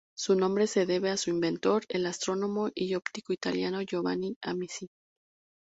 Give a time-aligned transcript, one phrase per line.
[0.17, 4.87] Su nombre se debe a su inventor, el astrónomo y óptico italiano Giovanni Amici.